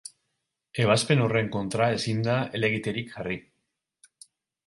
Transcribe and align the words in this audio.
Ebazpen 0.83 1.19
horren 1.25 1.51
kontra 1.57 1.89
ezin 1.97 2.23
da 2.27 2.37
helegiterik 2.59 3.13
jarri. 3.17 3.37